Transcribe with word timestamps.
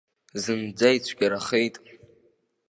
Зынӡа 0.41 0.89
ицәгьарахеит. 0.97 1.75